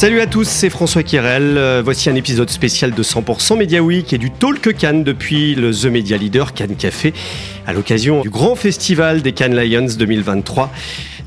Salut 0.00 0.20
à 0.20 0.26
tous, 0.26 0.48
c'est 0.48 0.70
François 0.70 1.02
Kirel. 1.02 1.58
Euh, 1.58 1.82
voici 1.84 2.08
un 2.08 2.14
épisode 2.14 2.48
spécial 2.48 2.92
de 2.92 3.02
100% 3.02 3.58
Media 3.58 3.82
Week 3.82 4.12
et 4.12 4.18
du 4.18 4.30
Talk 4.30 4.74
Cannes 4.78 5.04
depuis 5.04 5.54
le 5.54 5.72
The 5.72 5.86
Media 5.86 6.16
Leader 6.16 6.54
Cannes 6.54 6.74
Café 6.74 7.12
à 7.66 7.74
l'occasion 7.74 8.22
du 8.22 8.30
grand 8.30 8.54
festival 8.54 9.20
des 9.20 9.32
Cannes 9.32 9.54
Lions 9.54 9.94
2023. 9.98 10.70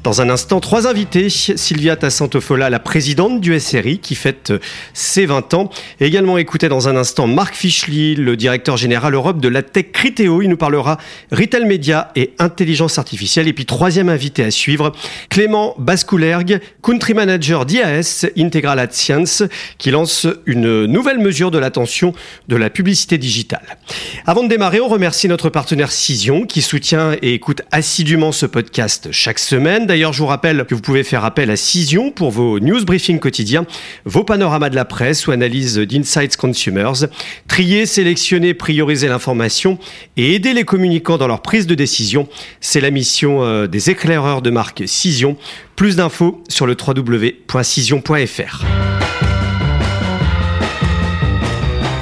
Dans 0.04 0.20
un 0.20 0.30
instant, 0.30 0.60
trois 0.60 0.86
invités. 0.86 1.30
Sylvia 1.30 1.96
Tassantofola, 1.96 2.70
la 2.70 2.80
présidente 2.80 3.40
du 3.40 3.58
SRI, 3.58 4.00
qui 4.00 4.16
fête 4.16 4.52
ses 4.94 5.26
20 5.26 5.54
ans. 5.54 5.70
Et 6.02 6.06
également 6.06 6.38
écouté 6.38 6.68
dans 6.68 6.90
un 6.90 6.98
instant 6.98 7.26
Marc 7.26 7.56
Fischli, 7.56 8.16
le 8.16 8.36
directeur 8.36 8.76
général 8.76 9.14
Europe 9.14 9.40
de 9.40 9.48
la 9.48 9.64
Tech 9.64 9.94
Criteo. 9.94 10.42
Il 10.42 10.50
nous 10.50 10.58
parlera 10.58 10.98
retail 11.32 11.64
média 11.64 12.12
et 12.18 12.34
intelligence 12.38 12.98
artificielle. 12.98 13.48
Et 13.48 13.54
puis 13.54 13.66
troisième 13.66 14.10
invité 14.10 14.44
à 14.44 14.52
suivre, 14.52 14.92
Clément 15.30 15.74
Bascoulergue, 15.78 16.60
country 16.82 17.14
manager 17.14 17.66
d'IAS 17.66 18.26
Integral 18.38 18.80
Ad 18.80 18.92
Science, 18.92 19.44
qui 19.78 19.90
lance 19.90 20.28
une 20.46 20.86
nouvelle 20.86 21.20
mesure 21.20 21.50
de 21.50 21.60
l'attention 21.60 22.12
de 22.50 22.58
la 22.58 22.70
publicité 22.70 23.18
digitale. 23.18 23.78
Avant 24.26 24.44
de 24.44 24.50
démarrer, 24.50 24.82
on 24.82 24.90
remercie 24.90 25.30
notre 25.30 25.48
partenaire 25.50 25.94
Cision, 25.94 26.46
qui 26.46 26.62
soutient 26.62 27.14
et 27.22 27.34
écoute 27.34 27.62
assidûment 27.72 28.34
ce 28.34 28.46
podcast 28.46 29.08
chaque 29.12 29.40
semaine. 29.40 29.93
D'ailleurs, 29.94 30.12
je 30.12 30.18
vous 30.18 30.26
rappelle 30.26 30.66
que 30.66 30.74
vous 30.74 30.82
pouvez 30.82 31.04
faire 31.04 31.24
appel 31.24 31.52
à 31.52 31.56
Cision 31.56 32.10
pour 32.10 32.32
vos 32.32 32.60
news 32.60 32.84
briefings 32.84 33.20
quotidiens, 33.20 33.68
vos 34.06 34.24
panoramas 34.24 34.72
de 34.72 34.76
la 34.76 34.86
presse 34.86 35.28
ou 35.28 35.32
analyses 35.32 35.78
d'Insights 35.78 36.36
Consumers. 36.36 37.06
Trier, 37.48 37.86
sélectionner, 37.86 38.56
prioriser 38.56 39.08
l'information 39.08 39.78
et 40.18 40.34
aider 40.34 40.54
les 40.54 40.64
communicants 40.64 41.20
dans 41.20 41.28
leur 41.28 41.44
prise 41.44 41.68
de 41.68 41.76
décision, 41.76 42.28
c'est 42.60 42.82
la 42.82 42.90
mission 42.90 43.44
euh, 43.44 43.68
des 43.68 43.92
éclaireurs 43.92 44.42
de 44.42 44.50
marque 44.50 44.82
Cision. 44.88 45.38
Plus 45.76 45.96
d'infos 45.96 46.42
sur 46.50 46.66
le 46.66 46.76
www.cision.fr. 46.76 48.66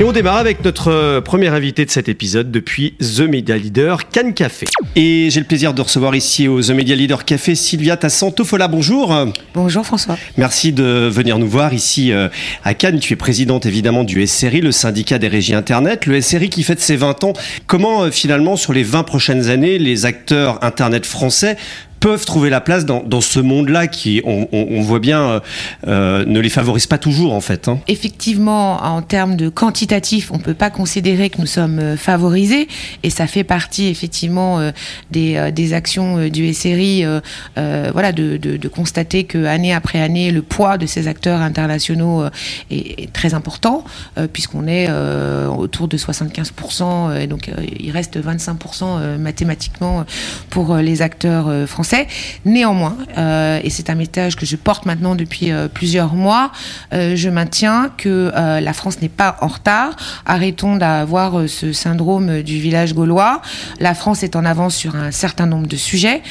Et 0.02 0.04
on 0.04 0.12
démarre 0.12 0.38
avec 0.38 0.66
notre 0.66 0.88
euh, 0.88 1.22
premier 1.22 1.50
invité 1.50 1.86
de 1.86 1.92
cet 1.92 2.10
épisode 2.10 2.50
depuis 2.50 2.96
The 2.98 3.20
Media 3.20 3.56
Leader, 3.56 4.10
Cannes 4.10 4.34
Café. 4.34 4.66
Et 4.96 5.30
j'ai 5.30 5.40
le 5.40 5.46
plaisir 5.46 5.76
de 5.76 5.82
recevoir 5.84 6.16
ici 6.16 6.48
au 6.48 6.60
The 6.60 6.72
Media 6.72 6.96
Leader 6.96 7.24
Café 7.24 7.54
Sylvia 7.54 7.98
Tassantofola. 7.98 8.68
Bonjour. 8.68 9.16
Bonjour 9.54 9.86
François. 9.86 10.18
Merci 10.38 10.74
de 10.74 11.08
venir 11.08 11.38
nous 11.38 11.48
voir 11.48 11.76
ici 11.76 12.12
euh, 12.12 12.30
à 12.64 12.74
Cannes. 12.74 13.00
Tu 13.00 13.14
es 13.14 13.16
présidente 13.16 13.68
évidemment 13.68 14.04
du 14.04 14.26
SRI, 14.26 14.62
le 14.62 14.72
syndicat 14.72 15.20
des 15.20 15.28
régies 15.28 15.54
Internet. 15.54 16.08
Le 16.08 16.20
SRI 16.20 16.50
qui 16.50 16.64
fête 16.64 16.82
ses 16.82 16.96
20 16.96 17.24
ans. 17.24 17.34
Comment 17.68 18.06
euh, 18.06 18.10
finalement 18.10 18.56
sur 18.56 18.74
les 18.74 18.82
20 18.82 19.04
prochaines 19.04 19.52
années 19.52 19.78
les 19.78 20.08
acteurs 20.08 20.64
Internet 20.64 21.06
français 21.06 21.58
peuvent 22.02 22.26
trouver 22.26 22.50
la 22.50 22.62
place 22.62 22.84
dans, 22.86 23.22
ce 23.22 23.40
monde-là 23.40 23.88
qui, 23.88 24.22
on, 24.26 24.82
voit 24.82 25.00
bien, 25.00 25.22
euh, 25.22 25.40
euh, 25.88 26.26
ne 26.26 26.40
les 26.40 26.50
favorise 26.50 26.88
pas 26.88 26.98
toujours 26.98 27.34
en 27.34 27.42
fait. 27.42 27.68
Hein. 27.68 27.80
Effectivement, 27.88 28.84
en 28.84 29.04
termes 29.04 29.36
de 29.36 29.50
quantitatif, 29.50 30.32
on 30.32 30.40
peut 30.40 30.56
pas 30.56 30.72
considérer 30.72 31.30
que 31.30 31.40
nous 31.40 31.46
sommes 31.46 31.78
euh, 31.78 31.98
favorisés 31.98 32.68
et 33.04 33.12
ça 33.12 33.28
fait 33.28 33.44
partie 33.44 33.88
effectivement 33.88 34.72
des, 35.12 35.74
actions 35.74 36.28
du 36.28 36.52
SRI, 36.54 37.06
voilà, 37.56 38.12
de, 38.12 38.68
constater 38.68 39.26
que 39.26 39.46
année 39.46 39.74
après 39.74 40.02
année, 40.02 40.32
le 40.32 40.42
poids 40.42 40.80
de 40.80 40.88
ces 40.88 41.08
acteurs 41.08 41.42
internationaux 41.42 42.26
est, 42.72 43.04
est 43.04 43.14
très 43.14 43.36
important 43.36 43.86
puisqu'on 44.34 44.66
est 44.68 44.90
autour 45.56 45.88
de 45.88 45.98
75% 45.98 47.16
et 47.20 47.28
donc 47.28 47.52
il 47.80 47.92
reste 47.92 48.18
25% 48.20 49.18
mathématiquement 49.18 50.06
pour 50.50 50.76
les 50.78 51.04
acteurs 51.04 51.68
français 51.68 51.91
Néanmoins, 52.46 52.98
euh, 53.18 53.60
et 53.64 53.70
c'est 53.70 53.90
un 53.90 53.96
message 53.96 54.36
que 54.36 54.46
je 54.46 54.56
porte 54.56 54.86
maintenant 54.86 55.16
depuis 55.16 55.52
euh, 55.52 55.68
plusieurs 55.68 56.14
mois, 56.14 56.52
euh, 56.94 57.16
je 57.16 57.30
maintiens 57.30 57.92
que 57.98 58.32
la 58.34 58.74
France 58.74 59.02
n'est 59.02 59.10
pas 59.10 59.38
en 59.42 59.48
retard. 59.48 59.96
Arrêtons 60.26 60.76
d'avoir 60.76 61.48
ce 61.48 61.74
syndrome 61.74 62.42
du 62.42 62.60
village 62.60 62.94
gaulois. 62.94 63.42
La 63.80 63.94
France 63.94 64.24
est 64.24 64.36
en 64.36 64.46
avance 64.46 64.76
sur 64.76 64.96
un 64.96 65.12
certain 65.12 65.46
nombre 65.46 65.68
de 65.68 65.76
sujets, 65.76 66.22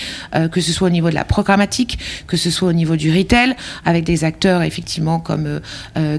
que 0.50 0.60
ce 0.60 0.72
soit 0.72 0.88
au 0.88 0.90
niveau 0.90 1.10
de 1.10 1.14
la 1.14 1.24
programmatique, 1.24 1.98
que 2.26 2.36
ce 2.36 2.50
soit 2.50 2.68
au 2.68 2.72
niveau 2.72 2.96
du 2.96 3.16
retail, 3.16 3.54
avec 3.84 4.04
des 4.04 4.24
acteurs 4.24 4.62
effectivement 4.62 5.20
comme 5.20 5.60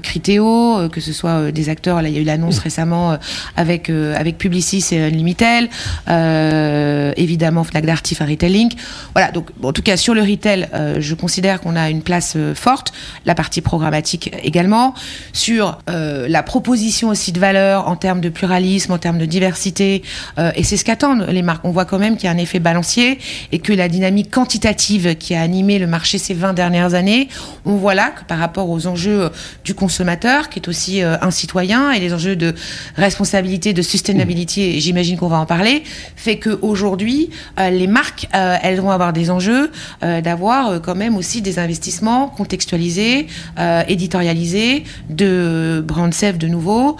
Criteo, 0.02 0.88
que 0.90 1.00
ce 1.00 1.12
soit 1.12 1.52
des 1.52 1.68
acteurs, 1.68 2.00
là 2.02 2.08
il 2.08 2.14
y 2.14 2.18
a 2.18 2.20
eu 2.20 2.24
l'annonce 2.24 2.58
récemment 2.58 3.18
avec, 3.56 3.90
avec 3.90 4.38
Publicis 4.38 4.84
et 4.92 5.00
Unlimited, 5.02 5.68
évidemment 7.16 7.64
Fnac 7.64 7.84
Darty, 7.84 8.16
Retail 8.20 8.52
Link. 8.52 8.72
Voilà, 9.14 9.31
donc 9.32 9.50
en 9.62 9.72
tout 9.72 9.82
cas 9.82 9.96
sur 9.96 10.14
le 10.14 10.22
retail, 10.22 10.68
euh, 10.74 10.96
je 11.00 11.14
considère 11.14 11.60
qu'on 11.60 11.76
a 11.76 11.90
une 11.90 12.02
place 12.02 12.34
euh, 12.36 12.54
forte, 12.54 12.92
la 13.26 13.34
partie 13.34 13.60
programmatique 13.60 14.32
également, 14.42 14.94
sur 15.32 15.78
euh, 15.88 16.26
la 16.28 16.42
proposition 16.42 17.08
aussi 17.08 17.32
de 17.32 17.40
valeur 17.40 17.88
en 17.88 17.96
termes 17.96 18.20
de 18.20 18.28
pluralisme, 18.28 18.92
en 18.92 18.98
termes 18.98 19.18
de 19.18 19.26
diversité, 19.26 20.02
et 20.54 20.64
c'est 20.64 20.76
ce 20.76 20.84
qu'attendent 20.84 21.26
les 21.28 21.42
marques. 21.42 21.64
On 21.64 21.70
voit 21.70 21.84
quand 21.84 21.98
même 21.98 22.16
qu'il 22.16 22.24
y 22.24 22.28
a 22.28 22.32
un 22.32 22.38
effet 22.38 22.58
balancier 22.58 23.18
et 23.52 23.58
que 23.58 23.72
la 23.72 23.88
dynamique 23.88 24.30
quantitative 24.30 25.16
qui 25.16 25.34
a 25.34 25.40
animé 25.40 25.78
le 25.78 25.86
marché 25.86 26.18
ces 26.18 26.34
20 26.34 26.52
dernières 26.52 26.94
années, 26.94 27.28
on 27.64 27.76
voit 27.76 27.94
là 27.94 28.10
que 28.10 28.24
par 28.24 28.38
rapport 28.38 28.68
aux 28.68 28.86
enjeux 28.86 29.30
du 29.64 29.74
consommateur, 29.74 30.48
qui 30.48 30.58
est 30.58 30.68
aussi 30.68 31.02
un 31.02 31.30
citoyen, 31.30 31.92
et 31.92 32.00
les 32.00 32.12
enjeux 32.12 32.36
de 32.36 32.54
responsabilité, 32.96 33.72
de 33.72 33.82
sustainability, 33.82 34.80
j'imagine 34.80 35.16
qu'on 35.16 35.28
va 35.28 35.38
en 35.38 35.46
parler, 35.46 35.82
fait 36.16 36.38
qu'aujourd'hui, 36.38 37.30
les 37.58 37.86
marques, 37.86 38.28
elles 38.32 38.80
vont 38.80 38.90
avoir 38.90 39.12
des 39.12 39.21
enjeux 39.30 39.70
euh, 40.02 40.20
d'avoir 40.20 40.68
euh, 40.68 40.78
quand 40.78 40.94
même 40.94 41.16
aussi 41.16 41.42
des 41.42 41.58
investissements 41.58 42.28
contextualisés, 42.28 43.26
euh, 43.58 43.82
éditorialisés, 43.88 44.84
de 45.10 45.84
brand 45.86 46.12
safe 46.12 46.38
de 46.38 46.48
nouveau, 46.48 46.96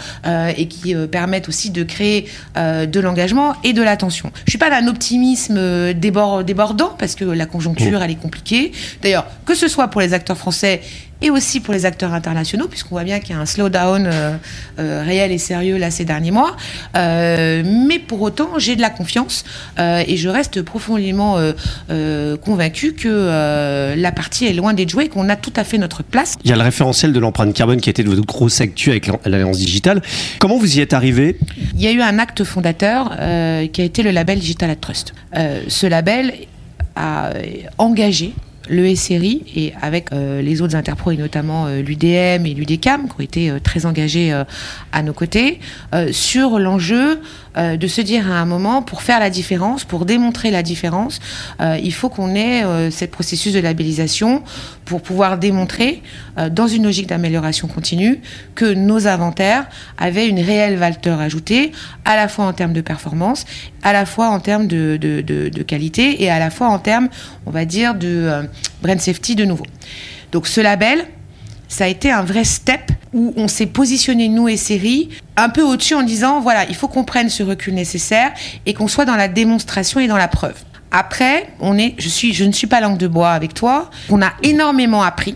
et 0.56 0.68
qui 0.68 0.94
permettent 1.10 1.48
aussi 1.48 1.70
de 1.70 1.82
créer 1.82 2.26
de 2.56 3.00
l'engagement 3.00 3.54
et 3.64 3.72
de 3.72 3.82
l'attention. 3.82 4.30
Je 4.44 4.50
suis 4.50 4.58
pas 4.58 4.70
d'un 4.70 4.86
optimisme 4.88 5.92
débordant 5.94 6.94
parce 6.98 7.14
que 7.14 7.24
la 7.24 7.46
conjoncture 7.46 8.00
mmh. 8.00 8.02
elle 8.02 8.10
est 8.10 8.22
compliquée. 8.22 8.72
D'ailleurs, 9.02 9.26
que 9.44 9.54
ce 9.54 9.68
soit 9.68 9.88
pour 9.88 10.00
les 10.00 10.14
acteurs 10.14 10.36
français 10.36 10.80
et 11.22 11.30
aussi 11.30 11.60
pour 11.60 11.72
les 11.72 11.86
acteurs 11.86 12.12
internationaux, 12.12 12.66
puisqu'on 12.68 12.96
voit 12.96 13.04
bien 13.04 13.20
qu'il 13.20 13.34
y 13.34 13.38
a 13.38 13.40
un 13.40 13.46
slowdown 13.46 14.06
euh, 14.06 14.36
euh, 14.78 15.02
réel 15.04 15.30
et 15.30 15.38
sérieux 15.38 15.78
là 15.78 15.90
ces 15.90 16.04
derniers 16.04 16.32
mois. 16.32 16.56
Euh, 16.96 17.62
mais 17.64 17.98
pour 17.98 18.20
autant, 18.20 18.58
j'ai 18.58 18.76
de 18.76 18.80
la 18.80 18.90
confiance 18.90 19.44
et 19.78 20.16
je 20.16 20.28
reste 20.28 20.62
profondément 20.62 21.38
convaincu 22.44 22.94
que 22.94 23.94
la 23.96 24.12
partie 24.12 24.46
est 24.46 24.52
loin 24.52 24.74
d'être 24.74 24.90
jouée, 24.90 25.08
qu'on 25.08 25.28
a 25.28 25.36
tout 25.36 25.52
à 25.56 25.64
fait 25.64 25.78
notre 25.78 26.02
place. 26.02 26.34
Il 26.44 26.50
y 26.50 26.52
a 26.52 26.56
le 26.56 26.62
référentiel 26.62 27.12
de 27.12 27.20
l'empreinte 27.20 27.54
carbone 27.54 27.80
qui 27.80 27.88
a 27.88 27.92
été 27.92 28.02
de 28.02 28.08
votre 28.08 28.24
grosse 28.24 28.60
actu 28.60 28.90
avec 28.90 29.08
l'Alliance 29.24 29.58
digitale. 29.58 30.02
Comment 30.40 30.58
vous 30.58 30.76
y 30.76 30.80
êtes 30.80 30.92
arrivé 30.92 31.38
Il 31.74 31.80
y 31.80 31.86
a 31.86 31.92
eu 31.92 32.00
un 32.00 32.18
acte 32.18 32.42
fondateur 32.44 33.10
qui 33.72 33.80
a 33.80 33.84
été 33.84 34.02
le 34.02 34.10
label 34.10 34.40
Digital 34.40 34.74
Trust. 34.76 35.14
ce 35.68 35.86
label 35.86 36.32
a 36.96 37.30
engagé 37.78 38.34
le 38.68 38.94
SRI 38.94 39.42
et 39.54 39.72
avec 39.80 40.12
euh, 40.12 40.42
les 40.42 40.62
autres 40.62 40.76
interpros 40.76 41.12
et 41.12 41.16
notamment 41.16 41.66
euh, 41.66 41.82
l'UDM 41.82 42.46
et 42.46 42.54
l'UDCAM 42.54 43.08
qui 43.08 43.14
ont 43.18 43.22
été 43.22 43.50
euh, 43.50 43.58
très 43.58 43.86
engagés 43.86 44.32
à 44.92 45.02
nos 45.02 45.12
côtés. 45.12 45.60
Sur 46.10 46.58
l'enjeu 46.58 47.20
euh, 47.56 47.76
de 47.76 47.86
se 47.86 48.00
dire 48.00 48.30
à 48.30 48.36
un 48.36 48.44
moment 48.44 48.82
pour 48.82 49.02
faire 49.02 49.20
la 49.20 49.30
différence, 49.30 49.84
pour 49.84 50.04
démontrer 50.04 50.50
la 50.50 50.62
différence, 50.62 51.20
il 51.60 51.92
faut 51.92 52.08
qu'on 52.08 52.34
ait 52.34 52.64
cette 52.90 53.10
processus 53.10 53.52
de 53.52 53.60
labellisation 53.60 54.42
pour 54.84 55.02
pouvoir 55.02 55.38
démontrer 55.38 56.02
dans 56.50 56.66
une 56.66 56.84
logique 56.84 57.06
d'amélioration 57.06 57.68
continue 57.68 58.20
que 58.54 58.64
nos 58.64 59.06
inventaires 59.06 59.66
avaient 59.98 60.28
une 60.28 60.40
réelle 60.40 60.76
valeur 60.76 61.20
ajoutée 61.20 61.72
à 62.04 62.16
la 62.16 62.28
fois 62.28 62.46
en 62.46 62.52
termes 62.52 62.72
de 62.72 62.80
performance, 62.80 63.44
à 63.82 63.92
la 63.92 64.06
fois 64.06 64.28
en 64.28 64.40
termes 64.40 64.66
de, 64.66 64.96
de 64.96 65.62
qualité 65.62 66.22
et 66.22 66.30
à 66.30 66.38
la 66.38 66.50
fois 66.50 66.68
en 66.68 66.78
termes, 66.78 67.08
on 67.46 67.50
va 67.50 67.64
dire, 67.64 67.94
de 67.94 68.42
brand 68.82 69.00
safety 69.00 69.36
de 69.36 69.44
nouveau. 69.44 69.66
Donc 70.32 70.46
ce 70.46 70.60
label, 70.60 71.06
ça 71.72 71.84
a 71.84 71.86
été 71.86 72.12
un 72.12 72.22
vrai 72.22 72.44
step 72.44 72.92
où 73.14 73.32
on 73.34 73.48
s'est 73.48 73.64
positionné, 73.64 74.28
nous 74.28 74.46
et 74.46 74.58
série, 74.58 75.08
un 75.38 75.48
peu 75.48 75.62
au-dessus 75.62 75.94
en 75.94 76.02
disant, 76.02 76.38
voilà, 76.38 76.66
il 76.68 76.74
faut 76.74 76.86
qu'on 76.86 77.04
prenne 77.04 77.30
ce 77.30 77.42
recul 77.42 77.72
nécessaire 77.72 78.30
et 78.66 78.74
qu'on 78.74 78.88
soit 78.88 79.06
dans 79.06 79.16
la 79.16 79.26
démonstration 79.26 79.98
et 79.98 80.06
dans 80.06 80.18
la 80.18 80.28
preuve. 80.28 80.56
Après, 80.90 81.48
on 81.60 81.78
est, 81.78 81.94
je, 81.96 82.10
suis, 82.10 82.34
je 82.34 82.44
ne 82.44 82.52
suis 82.52 82.66
pas 82.66 82.82
langue 82.82 82.98
de 82.98 83.08
bois 83.08 83.30
avec 83.30 83.54
toi, 83.54 83.90
on 84.10 84.20
a 84.20 84.34
énormément 84.42 85.02
appris. 85.02 85.34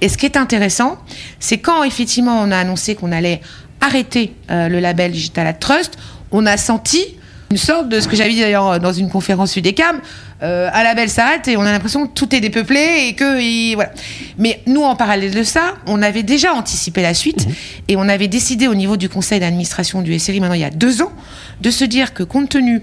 Et 0.00 0.08
ce 0.08 0.18
qui 0.18 0.26
est 0.26 0.36
intéressant, 0.36 0.98
c'est 1.38 1.58
quand 1.58 1.84
effectivement 1.84 2.42
on 2.42 2.50
a 2.50 2.56
annoncé 2.56 2.96
qu'on 2.96 3.12
allait 3.12 3.40
arrêter 3.80 4.34
euh, 4.50 4.68
le 4.68 4.80
label 4.80 5.12
Digital 5.12 5.56
Trust, 5.60 5.96
on 6.32 6.44
a 6.44 6.56
senti 6.56 7.18
une 7.52 7.58
sorte 7.58 7.90
de 7.90 8.00
ce 8.00 8.08
que 8.08 8.16
j'avais 8.16 8.30
dit 8.30 8.40
d'ailleurs 8.40 8.80
dans 8.80 8.94
une 8.94 9.10
conférence 9.10 9.56
UDECAM, 9.56 10.00
euh, 10.42 10.70
un 10.72 10.82
label 10.82 11.10
s'arrête 11.10 11.48
et 11.48 11.58
on 11.58 11.60
a 11.60 11.70
l'impression 11.70 12.06
que 12.06 12.14
tout 12.14 12.34
est 12.34 12.40
dépeuplé 12.40 13.08
et 13.08 13.12
que 13.14 13.38
et 13.38 13.74
voilà. 13.74 13.92
Mais 14.38 14.62
nous, 14.66 14.82
en 14.82 14.96
parallèle 14.96 15.34
de 15.34 15.42
ça, 15.42 15.74
on 15.86 16.00
avait 16.00 16.22
déjà 16.22 16.54
anticipé 16.54 17.02
la 17.02 17.12
suite 17.12 17.46
mmh. 17.46 17.52
et 17.88 17.96
on 17.96 18.08
avait 18.08 18.28
décidé 18.28 18.68
au 18.68 18.74
niveau 18.74 18.96
du 18.96 19.10
conseil 19.10 19.38
d'administration 19.38 20.00
du 20.00 20.18
SRI 20.18 20.40
maintenant 20.40 20.54
il 20.54 20.62
y 20.62 20.64
a 20.64 20.70
deux 20.70 21.02
ans 21.02 21.12
de 21.60 21.70
se 21.70 21.84
dire 21.84 22.14
que 22.14 22.22
compte 22.22 22.48
tenu 22.48 22.80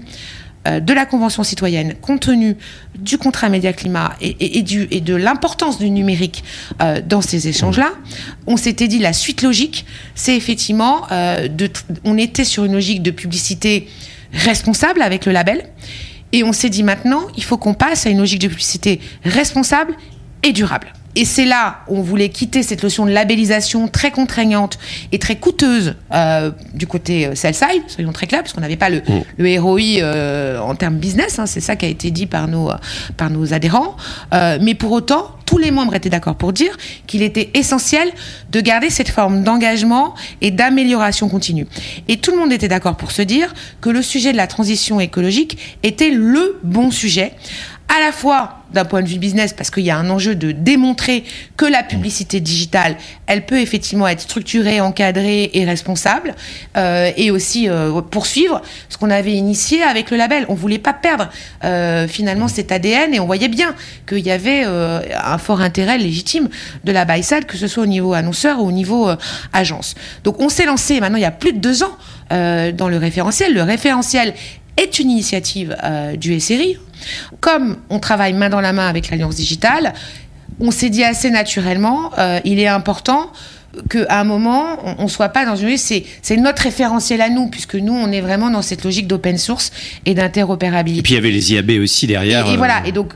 euh, 0.68 0.78
de 0.78 0.92
la 0.92 1.04
Convention 1.04 1.42
citoyenne, 1.42 1.94
compte 2.00 2.20
tenu 2.20 2.56
du 2.96 3.18
contrat 3.18 3.48
média 3.48 3.72
climat 3.72 4.14
et, 4.20 4.62
du, 4.62 4.86
et 4.92 5.00
de 5.00 5.16
l'importance 5.16 5.80
du 5.80 5.90
numérique 5.90 6.44
euh, 6.80 7.00
dans 7.04 7.22
ces 7.22 7.48
échanges-là, 7.48 7.90
on 8.46 8.56
s'était 8.56 8.86
dit 8.86 9.00
la 9.00 9.12
suite 9.12 9.42
logique, 9.42 9.84
c'est 10.14 10.36
effectivement, 10.36 11.08
de, 11.10 11.68
on 12.04 12.16
était 12.16 12.44
sur 12.44 12.64
une 12.64 12.74
logique 12.74 13.02
de 13.02 13.10
publicité 13.10 13.88
responsable 14.32 15.02
avec 15.02 15.26
le 15.26 15.32
label. 15.32 15.64
Et 16.32 16.44
on 16.44 16.52
s'est 16.52 16.70
dit 16.70 16.82
maintenant, 16.82 17.22
il 17.36 17.44
faut 17.44 17.58
qu'on 17.58 17.74
passe 17.74 18.06
à 18.06 18.10
une 18.10 18.18
logique 18.18 18.40
de 18.40 18.48
publicité 18.48 19.00
responsable 19.24 19.94
et 20.42 20.52
durable. 20.52 20.92
Et 21.16 21.24
c'est 21.24 21.44
là 21.44 21.80
où 21.88 21.98
on 21.98 22.02
voulait 22.02 22.28
quitter 22.28 22.62
cette 22.62 22.82
notion 22.82 23.04
de 23.04 23.10
labellisation 23.10 23.88
très 23.88 24.12
contraignante 24.12 24.78
et 25.10 25.18
très 25.18 25.36
coûteuse 25.36 25.96
euh, 26.12 26.52
du 26.72 26.86
côté 26.86 27.26
euh, 27.26 27.34
sell-side, 27.34 27.82
soyons 27.88 28.12
très 28.12 28.28
clairs, 28.28 28.42
parce 28.42 28.52
qu'on 28.52 28.60
n'avait 28.60 28.76
pas 28.76 28.90
le, 28.90 28.98
mm. 28.98 29.22
le 29.38 29.60
ROI 29.60 29.80
euh, 29.98 30.60
en 30.60 30.76
termes 30.76 30.96
business, 30.96 31.38
hein, 31.38 31.46
c'est 31.46 31.60
ça 31.60 31.74
qui 31.74 31.84
a 31.84 31.88
été 31.88 32.12
dit 32.12 32.26
par 32.26 32.46
nos, 32.46 32.70
par 33.16 33.30
nos 33.30 33.52
adhérents. 33.52 33.96
mais 34.32 34.74
pour 34.74 34.92
autant, 34.92 35.34
tous 35.50 35.58
les 35.58 35.72
membres 35.72 35.96
étaient 35.96 36.10
d'accord 36.10 36.36
pour 36.36 36.52
dire 36.52 36.76
qu'il 37.08 37.22
était 37.22 37.50
essentiel 37.54 38.08
de 38.52 38.60
garder 38.60 38.88
cette 38.88 39.08
forme 39.08 39.42
d'engagement 39.42 40.14
et 40.40 40.52
d'amélioration 40.52 41.28
continue. 41.28 41.66
Et 42.06 42.18
tout 42.18 42.30
le 42.30 42.38
monde 42.38 42.52
était 42.52 42.68
d'accord 42.68 42.96
pour 42.96 43.10
se 43.10 43.22
dire 43.22 43.52
que 43.80 43.90
le 43.90 44.00
sujet 44.00 44.30
de 44.30 44.36
la 44.36 44.46
transition 44.46 45.00
écologique 45.00 45.58
était 45.82 46.10
le 46.10 46.60
bon 46.62 46.92
sujet 46.92 47.32
à 47.90 47.98
la 47.98 48.12
fois 48.12 48.56
d'un 48.72 48.84
point 48.84 49.02
de 49.02 49.08
vue 49.08 49.18
business, 49.18 49.52
parce 49.52 49.68
qu'il 49.68 49.82
y 49.82 49.90
a 49.90 49.96
un 49.96 50.08
enjeu 50.10 50.36
de 50.36 50.52
démontrer 50.52 51.24
que 51.56 51.66
la 51.66 51.82
publicité 51.82 52.38
digitale, 52.38 52.96
elle 53.26 53.44
peut 53.44 53.58
effectivement 53.58 54.06
être 54.06 54.20
structurée, 54.20 54.80
encadrée 54.80 55.50
et 55.54 55.64
responsable, 55.64 56.36
euh, 56.76 57.10
et 57.16 57.32
aussi 57.32 57.68
euh, 57.68 58.00
poursuivre 58.00 58.62
ce 58.88 58.96
qu'on 58.96 59.10
avait 59.10 59.32
initié 59.32 59.82
avec 59.82 60.12
le 60.12 60.16
label. 60.16 60.46
On 60.48 60.54
voulait 60.54 60.78
pas 60.78 60.92
perdre 60.92 61.30
euh, 61.64 62.06
finalement 62.06 62.46
cet 62.46 62.70
ADN, 62.70 63.12
et 63.12 63.18
on 63.18 63.26
voyait 63.26 63.48
bien 63.48 63.74
qu'il 64.08 64.20
y 64.20 64.30
avait 64.30 64.62
un 64.62 65.38
fort 65.38 65.60
intérêt 65.60 65.98
légitime 65.98 66.48
de 66.84 66.92
la 66.92 67.04
buy 67.04 67.22
que 67.46 67.56
ce 67.56 67.66
soit 67.66 67.82
au 67.82 67.86
niveau 67.86 68.14
annonceur 68.14 68.60
ou 68.60 68.68
au 68.68 68.72
niveau 68.72 69.10
agence. 69.52 69.96
Donc 70.22 70.40
on 70.40 70.48
s'est 70.48 70.64
lancé, 70.64 71.00
maintenant 71.00 71.18
il 71.18 71.22
y 71.22 71.26
a 71.26 71.32
plus 71.32 71.52
de 71.52 71.58
deux 71.58 71.82
ans, 71.82 71.96
dans 72.30 72.88
le 72.88 72.96
référentiel. 72.96 73.52
Le 73.52 73.62
référentiel 73.62 74.34
est 74.80 74.98
une 74.98 75.10
initiative 75.10 75.76
euh, 75.82 76.16
du 76.16 76.38
SRI. 76.40 76.76
Comme 77.40 77.76
on 77.88 77.98
travaille 77.98 78.32
main 78.32 78.50
dans 78.50 78.60
la 78.60 78.72
main 78.72 78.86
avec 78.86 79.10
l'Alliance 79.10 79.36
digitale, 79.36 79.94
on 80.60 80.70
s'est 80.70 80.90
dit 80.90 81.04
assez 81.04 81.30
naturellement, 81.30 82.10
euh, 82.18 82.40
il 82.44 82.58
est 82.58 82.66
important 82.66 83.30
qu'à 83.88 84.20
un 84.20 84.24
moment, 84.24 84.78
on 84.98 85.04
ne 85.04 85.08
soit 85.08 85.28
pas 85.28 85.46
dans 85.46 85.54
une... 85.56 85.76
C'est, 85.76 86.04
c'est 86.22 86.36
notre 86.36 86.62
référentiel 86.62 87.20
à 87.20 87.28
nous, 87.28 87.48
puisque 87.48 87.76
nous, 87.76 87.94
on 87.94 88.10
est 88.10 88.20
vraiment 88.20 88.50
dans 88.50 88.62
cette 88.62 88.84
logique 88.84 89.06
d'open 89.06 89.38
source 89.38 89.70
et 90.06 90.14
d'interopérabilité. 90.14 91.00
Et 91.00 91.02
puis 91.02 91.12
il 91.12 91.16
y 91.16 91.18
avait 91.18 91.30
les 91.30 91.52
IAB 91.52 91.70
aussi 91.82 92.06
derrière. 92.06 92.46
Et, 92.48 92.54
et 92.54 92.56
voilà, 92.56 92.78
euh, 92.78 92.86
et 92.86 92.92
donc 92.92 93.12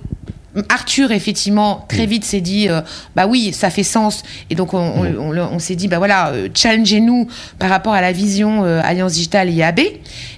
Arthur, 0.68 1.12
effectivement, 1.12 1.84
très 1.88 2.06
mm. 2.06 2.10
vite 2.10 2.24
s'est 2.24 2.40
dit, 2.40 2.68
euh, 2.68 2.80
bah 3.16 3.26
oui, 3.26 3.52
ça 3.52 3.70
fait 3.70 3.82
sens. 3.82 4.22
Et 4.50 4.54
donc, 4.54 4.74
on, 4.74 5.02
mm. 5.02 5.58
s'est 5.58 5.76
dit, 5.76 5.88
bah 5.88 5.98
voilà, 5.98 6.28
euh, 6.28 6.48
challengez-nous 6.54 7.28
par 7.58 7.70
rapport 7.70 7.92
à 7.92 8.00
la 8.00 8.12
vision 8.12 8.64
euh, 8.64 8.80
Alliance 8.84 9.14
Digitale 9.14 9.50
IAB. 9.50 9.80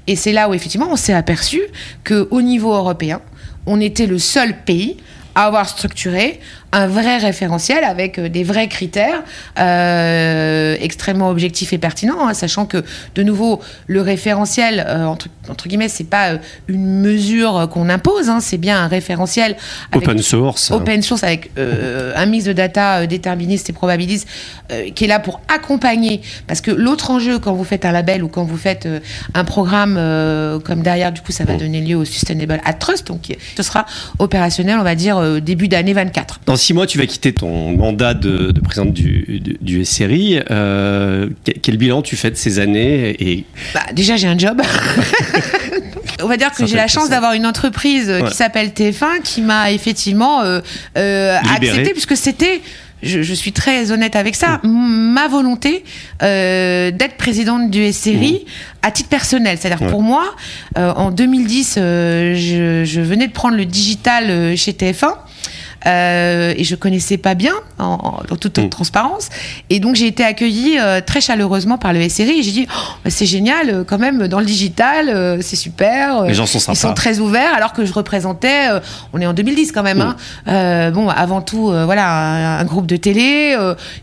Et 0.06 0.16
c'est 0.16 0.32
là 0.32 0.48
où, 0.48 0.54
effectivement, 0.54 0.88
on 0.90 0.96
s'est 0.96 1.12
aperçu 1.12 1.60
qu'au 2.04 2.42
niveau 2.42 2.72
européen, 2.72 3.20
on 3.66 3.80
était 3.80 4.06
le 4.06 4.18
seul 4.18 4.56
pays 4.64 4.96
à 5.34 5.44
avoir 5.44 5.68
structuré 5.68 6.40
un 6.72 6.86
vrai 6.86 7.18
référentiel 7.18 7.84
avec 7.84 8.18
euh, 8.18 8.28
des 8.28 8.44
vrais 8.44 8.68
critères 8.68 9.22
euh, 9.58 10.76
extrêmement 10.80 11.30
objectifs 11.30 11.72
et 11.72 11.78
pertinents, 11.78 12.28
hein, 12.28 12.34
sachant 12.34 12.66
que 12.66 12.84
de 13.14 13.22
nouveau 13.22 13.60
le 13.86 14.00
référentiel 14.00 14.84
euh, 14.86 15.04
entre, 15.04 15.28
entre, 15.48 15.68
guillemets 15.68 15.88
c'est 15.88 16.04
pas 16.04 16.32
une 16.68 17.00
mesure 17.00 17.68
qu'on 17.70 17.88
impose, 17.88 18.28
hein, 18.28 18.40
c'est 18.40 18.58
bien 18.58 18.78
un 18.78 18.88
référentiel 18.88 19.56
open 19.94 20.20
source, 20.20 20.70
open 20.70 21.02
source 21.02 21.22
avec 21.22 21.50
un 21.56 22.26
mix 22.26 22.44
de 22.44 22.52
data 22.52 23.06
déterministe 23.06 23.70
et 23.70 23.72
probabiliste 23.72 24.28
qui 24.94 25.04
est 25.04 25.08
là 25.08 25.20
pour 25.20 25.40
accompagner, 25.52 26.20
parce 26.46 26.60
que 26.60 26.70
l'autre 26.70 27.10
enjeu 27.10 27.38
quand 27.38 27.54
vous 27.54 27.64
faites 27.64 27.84
un 27.84 27.92
label 27.92 28.22
ou 28.22 28.28
quand 28.28 28.44
vous 28.44 28.56
faites 28.56 28.88
un 29.34 29.44
programme 29.44 29.94
comme 30.64 30.82
derrière 30.82 31.12
du 31.12 31.20
coup 31.20 31.32
ça 31.32 31.44
va 31.44 31.54
donner 31.54 31.80
lieu 31.80 31.96
au 31.96 32.04
Sustainable 32.04 32.60
at 32.64 32.74
Trust, 32.74 33.06
donc 33.06 33.34
ce 33.56 33.62
sera 33.62 33.86
opérationnel 34.18 34.78
on 34.78 34.84
va 34.84 34.94
dire 34.94 35.40
début 35.40 35.68
d'année 35.68 35.92
24 35.92 36.40
six 36.56 36.74
mois, 36.74 36.86
tu 36.86 36.98
vas 36.98 37.06
quitter 37.06 37.32
ton 37.32 37.76
mandat 37.76 38.14
de, 38.14 38.52
présidente 38.60 38.92
du, 38.92 39.40
du, 39.60 39.84
SRI. 39.84 40.40
Euh, 40.50 41.28
quel, 41.62 41.76
bilan 41.76 42.02
tu 42.02 42.16
fais 42.16 42.30
de 42.30 42.36
ces 42.36 42.58
années 42.58 43.16
et... 43.20 43.44
Bah, 43.74 43.80
déjà, 43.92 44.16
j'ai 44.16 44.28
un 44.28 44.38
job. 44.38 44.60
On 46.22 46.26
va 46.26 46.36
dire 46.36 46.52
que 46.52 46.66
j'ai 46.66 46.76
la 46.76 46.88
chance 46.88 47.10
d'avoir 47.10 47.34
une 47.34 47.46
entreprise 47.46 48.12
qui 48.28 48.34
s'appelle 48.34 48.68
TF1 48.68 49.22
qui 49.22 49.42
m'a 49.42 49.70
effectivement 49.72 50.42
euh, 50.42 50.60
euh, 50.96 51.36
accepté 51.54 51.92
puisque 51.92 52.16
c'était 52.16 52.62
je, 53.02 53.34
suis 53.34 53.52
très 53.52 53.92
honnête 53.92 54.16
avec 54.16 54.34
ça, 54.34 54.60
mm. 54.62 55.12
ma 55.12 55.28
volonté 55.28 55.84
d'être 56.20 57.16
présidente 57.18 57.70
du 57.70 57.92
SRI 57.92 58.44
mm. 58.44 58.86
à 58.86 58.90
titre 58.90 59.10
personnel. 59.10 59.58
C'est-à-dire 59.60 59.86
pour 59.88 60.02
moi, 60.02 60.34
en 60.76 61.10
2010, 61.10 61.74
je, 61.76 62.82
je, 62.84 63.00
venais 63.00 63.26
de 63.26 63.32
prendre 63.32 63.56
le 63.56 63.66
digital 63.66 64.56
chez 64.56 64.72
TF1. 64.72 65.12
Euh, 65.86 66.54
et 66.56 66.64
je 66.64 66.74
connaissais 66.74 67.16
pas 67.16 67.34
bien, 67.34 67.52
en, 67.78 68.22
toute 68.40 68.58
mm. 68.58 68.68
transparence. 68.70 69.28
Et 69.70 69.80
donc 69.80 69.94
j'ai 69.94 70.06
été 70.06 70.24
accueillie 70.24 70.78
euh, 70.78 71.00
très 71.00 71.20
chaleureusement 71.20 71.78
par 71.78 71.92
le 71.92 72.08
SRI. 72.08 72.40
Et 72.40 72.42
j'ai 72.42 72.52
dit, 72.52 72.66
oh, 72.68 72.80
bah, 73.04 73.10
c'est 73.10 73.26
génial, 73.26 73.70
euh, 73.70 73.84
quand 73.84 73.98
même, 73.98 74.26
dans 74.28 74.40
le 74.40 74.46
digital, 74.46 75.42
c'est 75.42 75.56
super. 75.56 76.22
Les 76.22 76.34
gens 76.34 76.46
sont 76.46 76.58
sympas. 76.58 76.78
Ils 76.78 76.80
sont 76.80 76.94
très 76.94 77.18
ouverts, 77.18 77.54
alors 77.54 77.72
que 77.72 77.84
je 77.84 77.92
représentais, 77.92 78.68
on 79.12 79.20
est 79.20 79.26
en 79.26 79.32
2010 79.32 79.72
quand 79.72 79.82
même, 79.82 79.98
mm. 79.98 80.50
hein, 80.50 80.90
bon, 80.90 81.08
avant 81.08 81.40
tout, 81.40 81.66
voilà, 81.66 82.58
un, 82.58 82.64
groupe 82.64 82.86
de 82.86 82.96
télé 82.96 83.56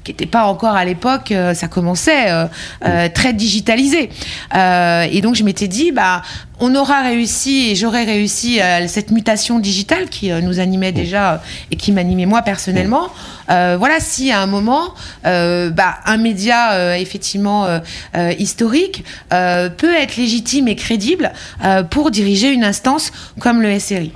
qui 0.04 0.12
n'était 0.12 0.26
pas 0.26 0.46
encore 0.46 0.76
à 0.76 0.86
l'époque, 0.86 1.34
ça 1.54 1.68
commençait 1.68 2.32
mm. 2.34 3.10
très 3.14 3.34
digitalisé. 3.34 4.10
et 4.54 5.22
donc 5.22 5.36
je 5.36 5.44
m'étais 5.44 5.68
dit, 5.68 5.92
bah 5.92 6.22
on 6.60 6.76
aura 6.76 7.02
réussi 7.02 7.72
et 7.72 7.76
j'aurais 7.76 8.04
réussi 8.04 8.62
à 8.62 8.88
cette 8.88 9.12
mutation 9.12 9.60
digitale 9.60 10.10
qui 10.10 10.32
nous 10.32 10.60
animait 10.60 10.92
déjà 10.92 11.42
et 11.72 11.76
qui 11.76 11.92
m'animait 11.92 12.26
moi 12.26 12.42
personnellement. 12.42 13.10
Euh, 13.50 13.76
voilà, 13.78 14.00
si 14.00 14.32
à 14.32 14.42
un 14.42 14.46
moment, 14.46 14.94
euh, 15.26 15.70
bah, 15.70 15.96
un 16.06 16.18
média 16.18 16.74
euh, 16.74 16.96
effectivement 16.96 17.68
historique 18.38 19.04
peut 19.30 19.94
être 19.94 20.16
légitime 20.18 20.68
et 20.68 20.76
crédible 20.76 21.32
pour 21.90 22.12
diriger 22.12 22.52
une 22.52 22.64
instance 22.64 23.12
comme 23.40 23.62
le 23.62 23.80
SRI. 23.80 24.12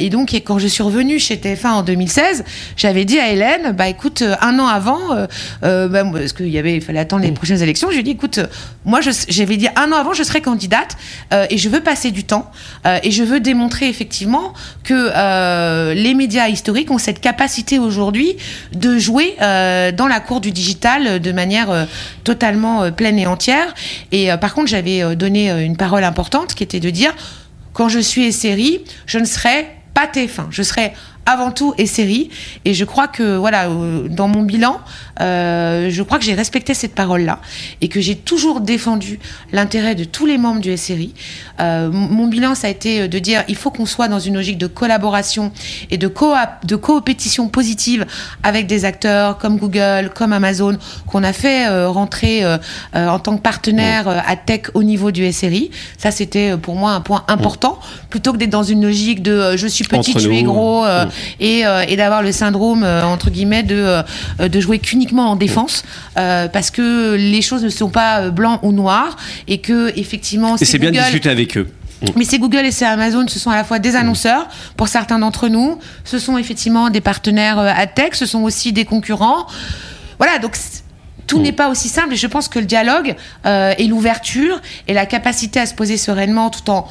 et 0.00 0.10
donc, 0.10 0.34
et 0.34 0.40
quand 0.40 0.58
je 0.58 0.66
suis 0.66 0.82
revenue 0.82 1.18
chez 1.18 1.36
TF1 1.36 1.68
en 1.68 1.82
2016, 1.82 2.44
j'avais 2.76 3.04
dit 3.04 3.18
à 3.18 3.30
Hélène, 3.30 3.72
bah 3.72 3.88
écoute, 3.88 4.22
un 4.40 4.58
an 4.58 4.66
avant, 4.66 5.14
bah, 5.62 6.04
parce 6.12 6.32
qu'il 6.32 6.48
y 6.48 6.58
avait, 6.58 6.74
il 6.74 6.82
fallait 6.82 7.00
attendre 7.00 7.24
les 7.24 7.32
prochaines 7.32 7.62
élections, 7.62 7.88
je 7.88 7.94
lui 7.94 8.00
ai 8.00 8.04
dit, 8.04 8.10
écoute, 8.12 8.40
moi, 8.84 9.00
j'avais 9.28 9.56
dit 9.56 9.68
un 9.76 9.92
an 9.92 9.96
avant, 9.96 10.12
je 10.12 10.22
serai 10.22 10.40
candidate 10.40 10.96
et 11.50 11.58
je 11.58 11.68
veux 11.68 11.80
passer 11.80 12.10
du 12.10 12.24
temps 12.24 12.50
et 13.02 13.10
je 13.10 13.22
veux 13.22 13.40
démontrer 13.40 13.88
effectivement 13.88 14.52
que 14.84 15.92
les 15.94 16.14
médias 16.14 16.48
historiques 16.48 16.90
ont 16.90 16.98
cette 16.98 17.20
capacité 17.20 17.78
aujourd'hui 17.78 18.35
de 18.72 18.98
jouer 18.98 19.36
euh, 19.40 19.92
dans 19.92 20.06
la 20.06 20.20
cour 20.20 20.40
du 20.40 20.52
digital 20.52 21.20
de 21.20 21.32
manière 21.32 21.70
euh, 21.70 21.84
totalement 22.24 22.84
euh, 22.84 22.90
pleine 22.90 23.18
et 23.18 23.26
entière. 23.26 23.74
Et 24.12 24.30
par 24.40 24.54
contre, 24.54 24.68
j'avais 24.68 25.16
donné 25.16 25.50
une 25.64 25.76
parole 25.76 26.04
importante 26.04 26.54
qui 26.54 26.62
était 26.62 26.80
de 26.80 26.90
dire 26.90 27.14
quand 27.72 27.88
je 27.88 27.98
suis 27.98 28.32
série, 28.32 28.80
je 29.06 29.18
ne 29.18 29.24
serai 29.24 29.68
pas 29.94 30.06
TF1, 30.06 30.46
je 30.50 30.62
serai 30.62 30.92
avant 31.26 31.50
tout 31.50 31.74
et 31.76 31.86
série. 31.86 32.30
Et 32.64 32.72
je 32.72 32.84
crois 32.84 33.08
que, 33.08 33.36
voilà, 33.36 33.68
euh, 33.68 34.08
dans 34.08 34.28
mon 34.28 34.42
bilan, 34.42 34.80
euh, 35.20 35.90
je 35.90 36.02
crois 36.02 36.18
que 36.18 36.24
j'ai 36.24 36.34
respecté 36.34 36.72
cette 36.72 36.94
parole-là 36.94 37.40
et 37.80 37.88
que 37.88 38.00
j'ai 38.00 38.16
toujours 38.16 38.60
défendu 38.60 39.18
l'intérêt 39.52 39.94
de 39.94 40.04
tous 40.04 40.26
les 40.26 40.38
membres 40.38 40.60
du 40.60 40.74
SRI. 40.76 41.12
Euh, 41.60 41.90
mon 41.90 42.28
bilan, 42.28 42.54
ça 42.54 42.68
a 42.68 42.70
été 42.70 43.08
de 43.08 43.18
dire 43.18 43.42
il 43.48 43.56
faut 43.56 43.70
qu'on 43.70 43.86
soit 43.86 44.08
dans 44.08 44.20
une 44.20 44.34
logique 44.34 44.58
de 44.58 44.66
collaboration 44.66 45.52
et 45.90 45.98
de, 45.98 46.08
co 46.08 46.34
de 46.64 46.76
coopétition 46.76 47.48
positive 47.48 48.06
avec 48.42 48.66
des 48.66 48.84
acteurs 48.84 49.38
comme 49.38 49.56
Google, 49.56 50.10
comme 50.14 50.32
Amazon, 50.32 50.78
qu'on 51.06 51.24
a 51.24 51.32
fait 51.32 51.68
rentrer 51.86 52.44
en 52.94 53.18
tant 53.18 53.36
que 53.36 53.42
partenaire 53.42 54.08
à 54.08 54.36
tech 54.36 54.70
au 54.74 54.82
niveau 54.82 55.10
du 55.10 55.30
SRI. 55.32 55.70
Ça, 55.98 56.10
c'était 56.10 56.56
pour 56.56 56.74
moi 56.74 56.92
un 56.92 57.00
point 57.00 57.24
important, 57.28 57.78
plutôt 58.10 58.32
que 58.32 58.38
d'être 58.38 58.50
dans 58.50 58.62
une 58.62 58.82
logique 58.82 59.22
de 59.22 59.56
je 59.56 59.66
suis 59.66 59.84
petit, 59.84 60.14
tu 60.14 60.34
es 60.34 60.42
gros. 60.42 60.84
Euh, 60.84 61.06
et, 61.40 61.64
d'avoir 61.96 62.22
le 62.22 62.32
syndrome 62.32 62.84
euh, 62.84 63.04
entre 63.04 63.30
guillemets 63.30 63.62
de, 63.62 64.02
euh, 64.40 64.48
de 64.48 64.60
jouer 64.60 64.78
qu'uniquement 64.78 65.30
en 65.30 65.36
défense 65.36 65.84
parce 66.14 66.70
que 66.70 67.14
les 67.14 67.42
choses 67.42 67.64
ne 67.64 67.68
sont 67.68 67.88
pas 67.88 68.30
blancs 68.30 68.60
ou 68.62 68.72
noirs 68.72 69.16
et 69.48 69.58
que 69.58 69.92
effectivement 69.98 70.56
et 70.56 70.64
c'est 70.64 70.78
bien 70.78 70.90
de 70.90 70.96
discuter 70.96 71.28
avec 71.28 71.56
eux. 71.56 71.68
Mais 72.14 72.24
c'est 72.24 72.38
Google 72.38 72.64
et 72.66 72.70
c'est 72.70 72.84
Amazon, 72.84 73.26
ce 73.26 73.38
sont 73.38 73.50
à 73.50 73.56
la 73.56 73.64
fois 73.64 73.78
des 73.78 73.96
annonceurs 73.96 74.48
pour 74.76 74.88
certains 74.88 75.18
d'entre 75.18 75.48
nous, 75.48 75.78
ce 76.04 76.18
sont 76.18 76.36
effectivement 76.36 76.90
des 76.90 77.00
partenaires 77.00 77.58
à 77.58 77.86
tech, 77.86 78.10
ce 78.12 78.26
sont 78.26 78.42
aussi 78.42 78.72
des 78.72 78.84
concurrents. 78.84 79.46
Voilà, 80.18 80.38
donc 80.38 80.56
tout 81.26 81.40
n'est 81.40 81.52
pas 81.52 81.68
aussi 81.68 81.88
simple 81.88 82.12
et 82.12 82.16
je 82.16 82.26
pense 82.26 82.48
que 82.48 82.58
le 82.58 82.66
dialogue 82.66 83.14
et 83.44 83.86
l'ouverture 83.86 84.60
et 84.88 84.94
la 84.94 85.06
capacité 85.06 85.60
à 85.60 85.66
se 85.66 85.74
poser 85.74 85.96
sereinement 85.96 86.50
tout 86.50 86.70
en 86.70 86.86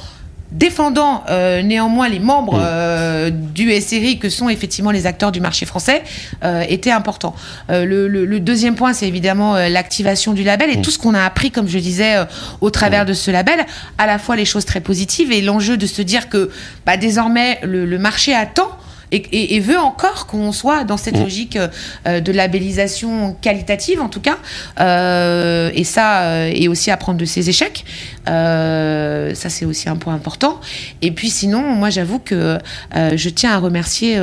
défendant 0.51 1.23
euh, 1.29 1.61
néanmoins 1.61 2.07
les 2.07 2.19
membres 2.19 2.59
euh, 2.61 3.29
du 3.29 3.71
SRI 3.79 4.19
que 4.19 4.29
sont 4.29 4.47
effectivement 4.49 4.91
les 4.91 5.05
acteurs 5.05 5.31
du 5.31 5.41
marché 5.41 5.65
français 5.65 6.03
euh, 6.43 6.63
était 6.69 6.91
important. 6.91 7.35
Le, 7.69 8.37
deuxième 8.39 8.75
point, 8.75 8.93
c'est 8.93 9.07
évidemment 9.07 9.55
l'activation 9.55 10.33
du 10.33 10.43
label 10.43 10.69
et 10.69 10.81
tout 10.81 10.91
ce 10.91 10.99
qu'on 10.99 11.13
a 11.13 11.23
appris, 11.23 11.51
comme 11.51 11.67
je 11.67 11.79
disais, 11.79 12.15
au 12.61 12.69
travers 12.69 13.05
de 13.05 13.13
ce 13.13 13.31
label, 13.31 13.65
à 13.97 14.05
la 14.05 14.19
fois 14.19 14.35
les 14.35 14.45
choses 14.45 14.65
très 14.65 14.81
positives 14.81 15.31
et 15.31 15.41
l'enjeu 15.41 15.77
de 15.77 15.85
se 15.85 16.01
dire 16.01 16.29
que 16.29 16.51
bah, 16.85 16.97
désormais 16.97 17.59
le 17.63 17.97
marché 17.97 18.33
attend 18.33 18.69
et, 19.11 19.59
veut 19.59 19.79
encore 19.79 20.27
qu'on 20.27 20.51
soit 20.51 20.83
dans 20.83 20.97
cette 20.97 21.17
mm. 21.17 21.23
logique 21.23 21.59
euh, 22.07 22.19
de 22.19 22.31
labellisation 22.31 23.35
qualitative, 23.41 24.01
en 24.01 24.09
tout 24.09 24.19
cas. 24.19 24.37
Euh, 24.79 25.71
et 25.73 25.83
ça, 25.83 26.23
euh, 26.23 26.51
et 26.53 26.67
aussi 26.67 26.91
apprendre 26.91 27.19
de 27.19 27.25
ses 27.25 27.49
échecs. 27.49 27.85
ça, 28.25 29.49
c'est 29.49 29.65
aussi 29.65 29.89
un 29.89 29.95
point 29.95 30.13
important. 30.13 30.59
Et 31.01 31.11
puis 31.11 31.29
sinon, 31.29 31.61
moi, 31.61 31.89
j'avoue 31.89 32.19
que 32.19 32.57
je 32.93 33.29
tiens 33.29 33.53
à 33.53 33.57
remercier 33.57 34.19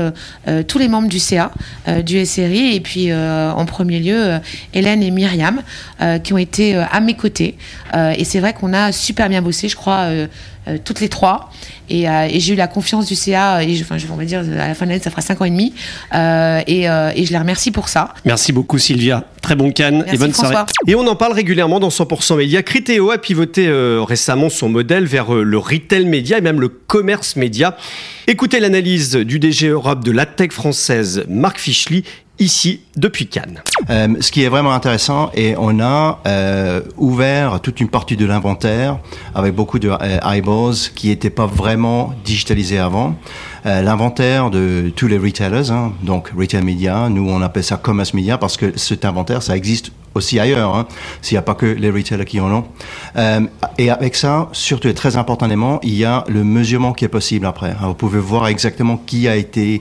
tous 0.66 0.78
les 0.78 0.88
membres 0.88 1.08
du 1.08 1.18
CA, 1.18 1.52
du 2.04 2.24
SRI, 2.24 2.74
et 2.74 2.80
puis 2.80 3.12
en 3.12 3.64
premier 3.66 4.00
lieu, 4.00 4.38
Hélène 4.74 5.02
et 5.02 5.10
Myriam, 5.10 5.62
qui 6.24 6.32
ont 6.32 6.38
été 6.38 6.74
à 6.74 7.00
mes 7.00 7.14
côtés. 7.14 7.56
et 7.94 8.24
c'est 8.24 8.40
vrai 8.40 8.54
qu'on 8.54 8.72
a 8.72 8.92
super 8.92 9.28
bien 9.28 9.42
bossé, 9.42 9.68
je 9.68 9.76
crois. 9.76 10.08
Toutes 10.84 11.00
les 11.00 11.08
trois. 11.08 11.50
Euh, 11.90 12.28
et, 12.30 12.40
j'ai 12.40 12.54
eu 12.54 12.56
la 12.56 12.68
confiance 12.68 13.06
du 13.06 13.14
CA, 13.14 13.62
et 13.62 13.74
je, 13.74 13.82
enfin, 13.84 13.96
va 13.96 14.24
dire, 14.24 14.40
à 14.40 14.68
la 14.68 14.74
fin 14.74 14.86
de 14.86 14.90
l'année, 14.90 15.02
ça 15.02 15.10
fera 15.10 15.22
5 15.22 15.40
ans 15.40 15.44
et 15.44 15.50
demi. 15.50 15.74
Euh, 16.14 16.60
euh, 16.68 17.12
et, 17.14 17.26
je 17.26 17.30
les 17.30 17.38
remercie 17.38 17.70
pour 17.70 17.88
ça. 17.88 18.14
Merci 18.24 18.52
beaucoup, 18.52 18.78
Sylvia. 18.78 19.24
Très 19.40 19.56
bon 19.56 19.72
canne 19.72 20.04
et 20.10 20.16
bonne 20.16 20.32
soirée. 20.32 20.54
Et 20.86 20.94
on 20.94 21.06
en 21.06 21.16
parle 21.16 21.32
régulièrement 21.32 21.80
dans 21.80 21.88
100% 21.88 22.36
Média. 22.36 22.62
Critéo 22.62 23.10
a 23.10 23.18
pivoté 23.18 23.68
récemment 24.06 24.48
son 24.48 24.68
modèle 24.68 25.04
vers 25.04 25.32
le 25.32 25.58
retail 25.58 26.06
média 26.06 26.38
et 26.38 26.40
même 26.40 26.60
le 26.60 26.68
commerce 26.68 27.34
média. 27.34 27.76
Écoutez 28.28 28.60
l'analyse 28.60 29.16
du 29.16 29.40
DG 29.40 29.66
Europe 29.66 30.04
de 30.04 30.12
la 30.12 30.26
tech 30.26 30.52
française, 30.52 31.24
Marc 31.28 31.58
Fischli, 31.58 32.04
ici 32.38 32.80
depuis 32.96 33.26
Cannes. 33.26 33.60
Euh, 33.90 34.16
ce 34.20 34.30
qui 34.30 34.42
est 34.42 34.48
vraiment 34.48 34.72
intéressant, 34.72 35.30
et 35.34 35.54
on 35.58 35.80
a 35.80 36.20
euh, 36.26 36.80
ouvert 36.96 37.60
toute 37.60 37.80
une 37.80 37.88
partie 37.88 38.16
de 38.16 38.26
l'inventaire 38.26 38.98
avec 39.34 39.54
beaucoup 39.54 39.78
de 39.78 39.88
euh, 39.88 40.18
eyeballs 40.24 40.90
qui 40.94 41.08
n'étaient 41.08 41.30
pas 41.30 41.46
vraiment 41.46 42.14
digitalisés 42.24 42.78
avant. 42.78 43.14
l'inventaire 43.64 44.50
de 44.50 44.90
tous 44.94 45.06
les 45.06 45.18
retailers, 45.18 45.70
hein, 45.70 45.92
donc 46.02 46.32
retail 46.36 46.64
media, 46.64 47.08
nous 47.08 47.28
on 47.30 47.40
appelle 47.42 47.62
ça 47.62 47.76
commerce 47.76 48.12
media 48.12 48.36
parce 48.36 48.56
que 48.56 48.76
cet 48.76 49.04
inventaire, 49.04 49.40
ça 49.42 49.56
existe 49.56 49.92
aussi 50.14 50.40
ailleurs, 50.40 50.74
hein, 50.74 50.86
s'il 51.22 51.36
n'y 51.36 51.38
a 51.38 51.42
pas 51.42 51.54
que 51.54 51.66
les 51.66 51.90
retailers 51.90 52.24
qui 52.24 52.40
en 52.40 52.50
ont. 52.52 52.64
et 53.78 53.90
avec 53.90 54.16
ça, 54.16 54.48
surtout 54.52 54.88
et 54.88 54.94
très 54.94 55.16
importantement, 55.16 55.78
il 55.82 55.94
y 55.94 56.04
a 56.04 56.24
le 56.28 56.42
mesurement 56.42 56.92
qui 56.92 57.04
est 57.04 57.14
possible 57.20 57.46
après. 57.46 57.74
vous 57.80 57.94
pouvez 57.94 58.18
voir 58.18 58.48
exactement 58.48 58.96
qui 58.96 59.28
a 59.28 59.36
été 59.36 59.80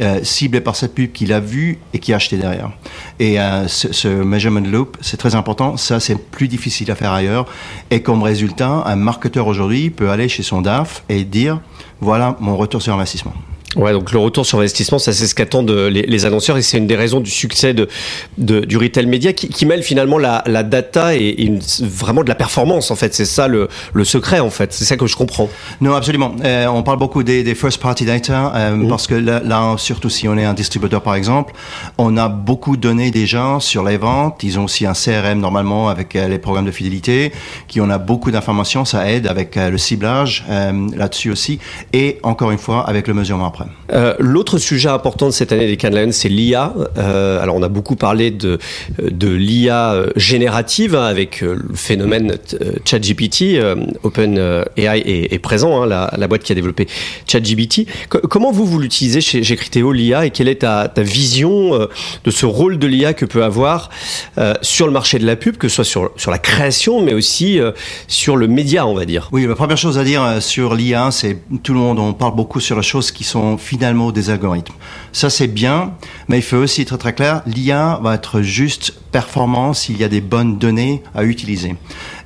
euh, 0.00 0.20
ciblé 0.22 0.60
par 0.60 0.76
cette 0.76 0.94
pub 0.94 1.10
qu'il 1.10 1.32
a 1.32 1.40
vu 1.40 1.78
et 1.92 1.98
qui 1.98 2.12
a 2.12 2.16
acheté 2.16 2.36
derrière. 2.36 2.70
Et 3.18 3.40
euh, 3.40 3.66
ce, 3.66 4.06
measurement 4.06 4.60
loop, 4.60 4.96
c'est 5.00 5.16
très 5.16 5.34
important. 5.34 5.76
Ça, 5.76 5.98
c'est 5.98 6.16
plus 6.16 6.46
difficile 6.46 6.90
à 6.92 6.94
faire 6.94 7.12
ailleurs. 7.12 7.46
Et 7.90 8.00
comme 8.00 8.22
résultat, 8.22 8.84
un 8.86 8.96
marketeur 8.96 9.48
aujourd'hui 9.48 9.90
peut 9.90 10.10
aller 10.10 10.28
chez 10.28 10.44
son 10.44 10.62
DAF 10.62 11.02
et 11.08 11.24
dire 11.24 11.60
voilà 12.00 12.36
mon 12.40 12.56
retour 12.56 12.80
sur 12.80 12.94
investissement. 12.94 13.34
Ouais, 13.76 13.92
donc 13.92 14.10
le 14.10 14.18
retour 14.18 14.44
sur 14.44 14.58
investissement, 14.58 14.98
ça 14.98 15.12
c'est 15.12 15.28
ce 15.28 15.34
qu'attendent 15.34 15.70
les, 15.70 16.02
les, 16.02 16.26
annonceurs 16.26 16.56
et 16.56 16.62
c'est 16.62 16.78
une 16.78 16.88
des 16.88 16.96
raisons 16.96 17.20
du 17.20 17.30
succès 17.30 17.72
de, 17.72 17.88
de 18.36 18.60
du 18.60 18.76
retail 18.76 19.06
média 19.06 19.32
qui, 19.32 19.48
qui, 19.48 19.64
mêle 19.64 19.84
finalement 19.84 20.18
la, 20.18 20.42
la 20.46 20.64
data 20.64 21.14
et, 21.14 21.40
une, 21.44 21.60
vraiment 21.80 22.24
de 22.24 22.28
la 22.28 22.34
performance 22.34 22.90
en 22.90 22.96
fait. 22.96 23.14
C'est 23.14 23.24
ça 23.24 23.46
le, 23.46 23.68
le, 23.92 24.04
secret 24.04 24.40
en 24.40 24.50
fait. 24.50 24.72
C'est 24.72 24.84
ça 24.84 24.96
que 24.96 25.06
je 25.06 25.14
comprends. 25.14 25.48
Non, 25.80 25.94
absolument. 25.94 26.34
Euh, 26.44 26.66
on 26.66 26.82
parle 26.82 26.98
beaucoup 26.98 27.22
des, 27.22 27.44
des 27.44 27.54
first 27.54 27.80
party 27.80 28.04
data 28.04 28.52
euh, 28.56 28.74
mmh. 28.74 28.88
parce 28.88 29.06
que 29.06 29.14
là, 29.14 29.40
là, 29.44 29.76
surtout 29.78 30.10
si 30.10 30.26
on 30.26 30.36
est 30.36 30.44
un 30.44 30.54
distributeur 30.54 31.00
par 31.00 31.14
exemple, 31.14 31.54
on 31.96 32.16
a 32.16 32.28
beaucoup 32.28 32.76
de 32.76 32.82
données 32.82 33.12
déjà 33.12 33.58
sur 33.60 33.84
les 33.84 33.98
ventes. 33.98 34.42
Ils 34.42 34.58
ont 34.58 34.64
aussi 34.64 34.84
un 34.84 34.94
CRM 34.94 35.38
normalement 35.38 35.88
avec 35.88 36.16
euh, 36.16 36.26
les 36.26 36.40
programmes 36.40 36.66
de 36.66 36.72
fidélité 36.72 37.32
qui 37.68 37.80
on 37.80 37.88
a 37.88 37.98
beaucoup 37.98 38.32
d'informations. 38.32 38.84
Ça 38.84 39.08
aide 39.08 39.28
avec 39.28 39.56
euh, 39.56 39.70
le 39.70 39.78
ciblage 39.78 40.44
là-dessus 40.48 41.30
aussi 41.30 41.58
et 41.92 42.18
encore 42.22 42.50
une 42.50 42.58
fois 42.58 42.88
avec 42.88 43.06
le 43.06 43.14
mesurement 43.14 43.46
après. 43.46 43.59
Euh, 43.92 44.14
l'autre 44.18 44.58
sujet 44.58 44.88
important 44.88 45.26
de 45.26 45.32
cette 45.32 45.52
année 45.52 45.66
des 45.66 45.76
Cannes 45.76 46.12
c'est 46.12 46.28
l'IA. 46.28 46.74
Euh, 46.96 47.42
alors 47.42 47.56
on 47.56 47.62
a 47.62 47.68
beaucoup 47.68 47.96
parlé 47.96 48.30
de, 48.30 48.58
de 48.98 49.28
l'IA 49.28 49.92
euh, 49.92 50.10
générative 50.16 50.94
hein, 50.94 51.04
avec 51.04 51.40
le 51.40 51.74
phénomène 51.74 52.36
ChatGPT. 52.84 53.60
OpenAI 54.02 55.02
est, 55.04 55.38
présent, 55.38 55.82
hein, 55.82 55.86
la, 55.86 56.12
la, 56.16 56.28
boîte 56.28 56.42
qui 56.42 56.52
a 56.52 56.54
développé 56.54 56.86
ChatGPT. 57.26 57.86
comment 58.08 58.52
vous, 58.52 58.66
vous 58.66 58.78
l'utilisez 58.78 59.20
chez, 59.20 59.42
chez 59.42 59.56
Criteo, 59.56 59.92
l'IA, 59.92 60.26
et 60.26 60.30
quelle 60.30 60.48
est 60.48 60.60
ta, 60.60 60.88
ta 60.88 61.02
vision 61.02 61.88
de 62.24 62.30
ce 62.30 62.46
rôle 62.46 62.78
de 62.78 62.86
l'IA 62.86 63.14
que 63.14 63.24
peut 63.24 63.42
avoir 63.42 63.90
sur 64.62 64.86
le 64.86 64.92
marché 64.92 65.18
de 65.18 65.26
la 65.26 65.36
pub, 65.36 65.56
que 65.56 65.68
ce 65.68 65.76
soit 65.76 65.84
sur, 65.84 66.10
sur 66.16 66.30
la 66.30 66.38
création, 66.38 67.02
mais 67.02 67.14
aussi 67.14 67.58
sur 68.06 68.36
le 68.36 68.46
média, 68.46 68.86
on 68.86 68.94
va 68.94 69.04
dire? 69.04 69.28
Oui, 69.32 69.46
la 69.46 69.54
première 69.54 69.78
chose 69.78 69.98
à 69.98 70.04
dire 70.04 70.40
sur 70.40 70.74
l'IA, 70.74 71.10
c'est 71.10 71.38
tout 71.62 71.72
le 71.72 71.80
monde, 71.80 71.98
on 71.98 72.12
parle 72.12 72.34
beaucoup 72.34 72.60
sur 72.60 72.76
les 72.76 72.82
choses 72.82 73.10
qui 73.10 73.24
sont 73.24 73.49
finalement 73.56 74.12
des 74.12 74.30
algorithmes. 74.30 74.74
Ça 75.12 75.30
c'est 75.30 75.46
bien, 75.46 75.92
mais 76.28 76.38
il 76.38 76.42
faut 76.42 76.56
aussi 76.56 76.82
être 76.82 76.96
très 76.96 77.12
clair, 77.12 77.42
l'IA 77.46 77.98
va 78.02 78.14
être 78.14 78.42
juste 78.42 78.94
performant 79.12 79.72
s'il 79.72 79.96
y 79.98 80.04
a 80.04 80.08
des 80.08 80.20
bonnes 80.20 80.58
données 80.58 81.02
à 81.14 81.24
utiliser. 81.24 81.76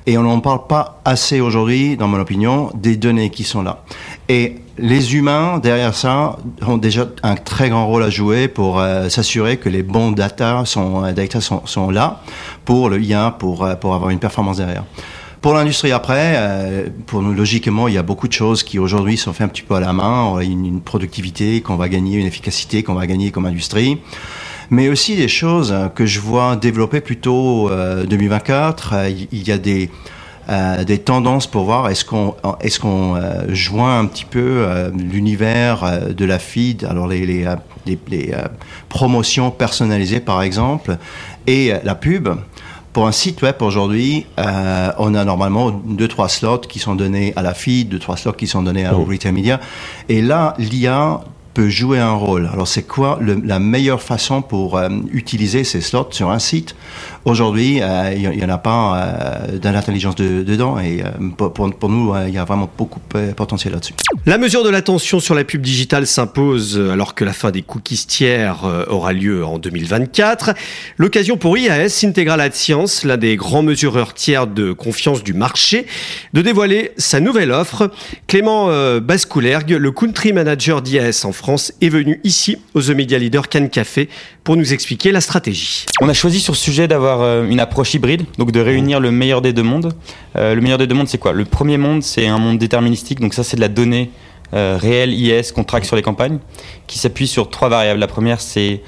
Et 0.07 0.17
on 0.17 0.23
n'en 0.23 0.39
parle 0.39 0.67
pas 0.67 1.01
assez 1.03 1.41
aujourd'hui, 1.41 1.97
dans 1.97 2.07
mon 2.07 2.19
opinion, 2.19 2.69
des 2.75 2.95
données 2.95 3.31
qui 3.31 3.43
sont 3.43 3.63
là. 3.63 3.83
Et 4.29 4.57
les 4.77 5.15
humains, 5.15 5.59
derrière 5.59 5.95
ça, 5.95 6.37
ont 6.65 6.77
déjà 6.77 7.07
un 7.23 7.35
très 7.35 7.69
grand 7.69 7.87
rôle 7.87 8.03
à 8.03 8.09
jouer 8.09 8.47
pour 8.47 8.79
euh, 8.79 9.09
s'assurer 9.09 9.57
que 9.57 9.69
les 9.69 9.83
bons 9.83 10.11
data 10.11 10.63
sont, 10.65 11.03
euh, 11.03 11.11
data 11.13 11.41
sont, 11.41 11.65
sont, 11.65 11.89
là 11.89 12.21
pour 12.65 12.89
le 12.89 13.01
IA, 13.01 13.35
pour, 13.37 13.63
euh, 13.63 13.75
pour 13.75 13.95
avoir 13.95 14.11
une 14.11 14.19
performance 14.19 14.57
derrière. 14.57 14.83
Pour 15.45 15.53
l'industrie 15.53 15.91
après, 15.91 16.33
euh, 16.37 16.87
pour 17.05 17.21
nous, 17.21 17.31
logiquement, 17.35 17.87
il 17.87 17.93
y 17.93 17.99
a 17.99 18.01
beaucoup 18.01 18.27
de 18.27 18.33
choses 18.33 18.63
qui 18.63 18.79
aujourd'hui 18.79 19.15
sont 19.15 19.31
faites 19.31 19.45
un 19.45 19.47
petit 19.47 19.61
peu 19.61 19.75
à 19.75 19.79
la 19.79 19.93
main. 19.93 20.39
Une, 20.39 20.65
une 20.65 20.81
productivité 20.81 21.61
qu'on 21.61 21.75
va 21.75 21.87
gagner, 21.87 22.17
une 22.17 22.25
efficacité 22.25 22.81
qu'on 22.81 22.95
va 22.95 23.05
gagner 23.05 23.29
comme 23.29 23.45
industrie 23.45 23.99
mais 24.71 24.89
aussi 24.89 25.15
des 25.15 25.27
choses 25.27 25.71
que 25.93 26.07
je 26.07 26.19
vois 26.19 26.55
développer 26.55 26.99
plutôt 26.99 27.69
euh, 27.69 28.05
2024. 28.05 28.93
Euh, 28.93 29.09
il 29.31 29.47
y 29.47 29.51
a 29.51 29.59
des 29.59 29.91
euh, 30.47 30.83
des 30.83 30.99
tendances 30.99 31.47
pour 31.47 31.63
voir 31.63 31.89
est-ce 31.89 32.05
qu'on 32.05 32.35
est-ce 32.61 32.79
qu'on 32.79 33.15
euh, 33.15 33.45
joint 33.49 33.97
un 33.97 34.05
petit 34.05 34.25
peu 34.25 34.39
euh, 34.59 34.91
l'univers 34.91 36.13
de 36.15 36.23
la 36.23 36.37
feed, 36.37 36.83
alors 36.83 37.07
les 37.07 37.47
promotions 38.89 39.49
personnalisées 39.49 40.19
par 40.19 40.43
exemple, 40.43 40.97
et 41.47 41.73
la 41.83 41.95
pub 41.95 42.29
pour 42.95 43.07
un 43.07 43.11
site 43.11 43.41
web 43.41 43.55
aujourd'hui, 43.59 44.25
euh, 44.39 44.89
on 44.99 45.15
a 45.15 45.25
normalement 45.25 45.69
deux 45.69 46.07
trois 46.07 46.29
slots 46.29 46.59
qui 46.59 46.79
sont 46.79 46.95
donnés 46.95 47.33
à 47.35 47.41
la 47.41 47.53
feed, 47.53 47.89
deux 47.89 47.99
trois 47.99 48.15
slots 48.15 48.31
qui 48.31 48.47
sont 48.47 48.63
donnés 48.63 48.85
à, 48.85 48.95
au 48.95 49.03
retail 49.03 49.33
media. 49.33 49.59
Et 50.07 50.21
là, 50.21 50.53
l'IA 50.59 51.19
peut 51.55 51.69
jouer 51.69 51.99
un 51.99 52.11
rôle. 52.11 52.49
Alors 52.51 52.67
c'est 52.67 52.83
quoi 52.83 53.17
la 53.21 53.59
meilleure 53.59 54.01
façon 54.01 54.41
pour 54.43 54.77
euh, 54.77 54.89
utiliser 55.11 55.63
ces 55.63 55.81
slots 55.81 56.09
sur 56.11 56.29
un 56.29 56.37
site? 56.37 56.75
Aujourd'hui, 57.25 57.79
euh, 57.81 58.13
il 58.15 58.29
n'y 58.29 58.45
en 58.45 58.49
a 58.49 58.59
pas 58.59 59.47
euh, 59.57 59.57
dedans 59.57 60.77
et 60.79 61.01
euh, 61.01 61.29
pour, 61.35 61.51
pour, 61.51 61.89
nous, 61.89 62.13
il 62.27 62.33
y 62.33 62.37
a 62.37 62.45
vraiment 62.45 62.69
beaucoup 62.77 62.99
de 63.15 63.33
potentiel 63.33 63.73
là-dessus. 63.73 63.95
La 64.27 64.37
mesure 64.37 64.63
de 64.63 64.69
l'attention 64.69 65.19
sur 65.19 65.33
la 65.33 65.43
pub 65.43 65.61
digitale 65.61 66.05
s'impose 66.05 66.77
alors 66.77 67.15
que 67.15 67.25
la 67.25 67.33
fin 67.33 67.49
des 67.49 67.63
cookies 67.63 68.05
tiers 68.05 68.63
aura 68.89 69.11
lieu 69.11 69.43
en 69.43 69.57
2024. 69.57 70.53
L'occasion 70.97 71.37
pour 71.37 71.57
IAS, 71.57 72.01
Integral 72.03 72.41
Ad 72.41 72.53
Science, 72.53 73.03
l'un 73.03 73.17
des 73.17 73.35
grands 73.37 73.63
mesureurs 73.63 74.13
tiers 74.13 74.45
de 74.45 74.71
confiance 74.71 75.23
du 75.23 75.33
marché, 75.33 75.87
de 76.33 76.43
dévoiler 76.43 76.91
sa 76.97 77.19
nouvelle 77.19 77.51
offre. 77.51 77.89
Clément 78.27 78.69
Bascoulergue, 78.99 79.71
le 79.71 79.91
country 79.91 80.31
manager 80.31 80.83
d'IAS 80.83 81.23
en 81.25 81.31
France, 81.31 81.44
est 81.81 81.89
venu 81.89 82.19
ici 82.23 82.57
aux 82.73 82.81
The 82.81 82.89
Media 82.89 83.17
Leader 83.19 83.49
Cannes 83.49 83.69
Café 83.69 84.09
pour 84.43 84.55
nous 84.55 84.73
expliquer 84.73 85.11
la 85.11 85.21
stratégie. 85.21 85.85
On 86.01 86.09
a 86.09 86.13
choisi 86.13 86.39
sur 86.39 86.55
ce 86.55 86.63
sujet 86.63 86.87
d'avoir 86.87 87.21
euh, 87.21 87.47
une 87.47 87.59
approche 87.59 87.93
hybride, 87.93 88.23
donc 88.37 88.51
de 88.51 88.59
réunir 88.59 88.99
le 88.99 89.11
meilleur 89.11 89.41
des 89.41 89.53
deux 89.53 89.63
mondes. 89.63 89.93
Euh, 90.35 90.55
le 90.55 90.61
meilleur 90.61 90.77
des 90.77 90.87
deux 90.87 90.95
mondes, 90.95 91.07
c'est 91.07 91.17
quoi? 91.17 91.33
Le 91.33 91.45
premier 91.45 91.77
monde, 91.77 92.03
c'est 92.03 92.27
un 92.27 92.39
monde 92.39 92.57
déterministique, 92.57 93.19
donc 93.19 93.33
ça 93.33 93.43
c'est 93.43 93.57
de 93.57 93.61
la 93.61 93.67
donnée 93.67 94.11
euh, 94.53 94.77
réelle 94.79 95.13
IS 95.13 95.51
qu'on 95.53 95.63
traque 95.63 95.85
sur 95.85 95.95
les 95.95 96.01
campagnes, 96.01 96.39
qui 96.87 96.97
s'appuie 96.97 97.27
sur 97.27 97.49
trois 97.49 97.69
variables. 97.69 97.99
La 97.99 98.07
première, 98.07 98.41
c'est 98.41 98.81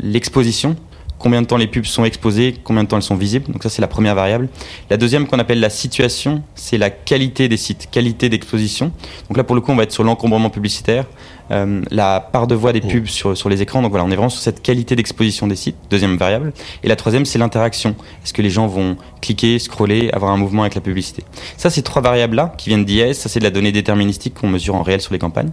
l'exposition, 0.00 0.76
combien 1.18 1.42
de 1.42 1.46
temps 1.46 1.56
les 1.56 1.66
pubs 1.66 1.84
sont 1.84 2.04
exposées, 2.04 2.54
combien 2.62 2.84
de 2.84 2.88
temps 2.88 2.96
elles 2.96 3.02
sont 3.02 3.16
visibles. 3.16 3.52
Donc 3.52 3.62
ça, 3.62 3.68
c'est 3.68 3.82
la 3.82 3.88
première 3.88 4.14
variable. 4.14 4.48
La 4.90 4.96
deuxième 4.96 5.26
qu'on 5.26 5.38
appelle 5.38 5.60
la 5.60 5.70
situation, 5.70 6.42
c'est 6.54 6.78
la 6.78 6.90
qualité 6.90 7.48
des 7.48 7.56
sites, 7.56 7.88
qualité 7.90 8.28
d'exposition. 8.28 8.92
Donc 9.28 9.36
là, 9.36 9.44
pour 9.44 9.54
le 9.54 9.60
coup, 9.60 9.72
on 9.72 9.76
va 9.76 9.82
être 9.82 9.92
sur 9.92 10.04
l'encombrement 10.04 10.50
publicitaire, 10.50 11.06
euh, 11.50 11.82
la 11.90 12.20
part 12.20 12.46
de 12.46 12.54
voix 12.54 12.72
des 12.72 12.80
pubs 12.80 13.06
sur, 13.06 13.36
sur 13.36 13.48
les 13.48 13.62
écrans. 13.62 13.82
Donc 13.82 13.90
voilà, 13.90 14.04
on 14.04 14.10
est 14.10 14.16
vraiment 14.16 14.28
sur 14.28 14.42
cette 14.42 14.62
qualité 14.62 14.96
d'exposition 14.96 15.46
des 15.46 15.56
sites, 15.56 15.76
deuxième 15.90 16.16
variable. 16.16 16.52
Et 16.82 16.88
la 16.88 16.96
troisième, 16.96 17.24
c'est 17.24 17.38
l'interaction. 17.38 17.96
Est-ce 18.22 18.32
que 18.32 18.42
les 18.42 18.50
gens 18.50 18.66
vont 18.66 18.96
cliquer, 19.20 19.58
scroller, 19.58 20.10
avoir 20.12 20.32
un 20.32 20.36
mouvement 20.36 20.62
avec 20.62 20.74
la 20.74 20.80
publicité? 20.80 21.24
Ça, 21.56 21.70
ces 21.70 21.82
trois 21.82 22.02
variables-là 22.02 22.54
qui 22.58 22.68
viennent 22.68 22.84
d'IS, 22.84 23.14
ça 23.14 23.28
c'est 23.28 23.38
de 23.38 23.44
la 23.44 23.50
donnée 23.50 23.72
déterministique 23.72 24.34
qu'on 24.34 24.48
mesure 24.48 24.74
en 24.74 24.82
réel 24.82 25.00
sur 25.00 25.12
les 25.12 25.18
campagnes. 25.18 25.50